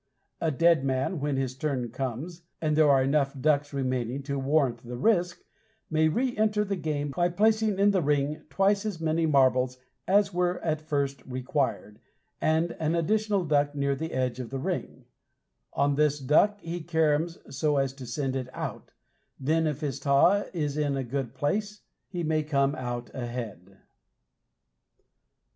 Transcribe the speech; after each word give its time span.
A 0.39 0.49
dead 0.49 0.83
man, 0.83 1.19
when 1.19 1.37
his 1.37 1.55
turn 1.55 1.87
comes, 1.91 2.41
and 2.59 2.75
there 2.75 2.89
are 2.89 3.03
enough 3.03 3.39
ducks 3.39 3.71
remaining 3.71 4.23
to 4.23 4.39
warrant 4.39 4.79
the 4.79 4.97
risk, 4.97 5.43
may 5.91 6.07
re 6.09 6.35
enter 6.37 6.63
the 6.65 6.75
game 6.75 7.11
by 7.11 7.29
placing 7.29 7.77
in 7.77 7.91
the 7.91 8.01
ring 8.01 8.41
twice 8.49 8.83
as 8.83 8.99
many 8.99 9.27
marbles 9.27 9.77
as 10.07 10.33
were 10.33 10.59
at 10.65 10.81
first 10.81 11.23
required, 11.27 11.99
and 12.41 12.71
an 12.79 12.95
additional 12.95 13.45
duck 13.45 13.75
near 13.75 13.93
the 13.93 14.11
edge 14.11 14.39
of 14.39 14.49
the 14.49 14.57
ring; 14.57 15.05
on 15.73 15.93
this 15.93 16.17
duck 16.19 16.59
he 16.61 16.81
caroms 16.81 17.37
so 17.55 17.77
as 17.77 17.93
to 17.93 18.07
send 18.07 18.35
it 18.35 18.49
out, 18.55 18.89
then 19.39 19.67
if 19.67 19.81
his 19.81 19.99
taw 19.99 20.43
is 20.51 20.77
in 20.77 20.97
a 20.97 21.03
good 21.03 21.35
place, 21.35 21.81
he 22.07 22.23
may 22.23 22.41
come 22.41 22.73
out 22.73 23.11
ahead. 23.13 23.77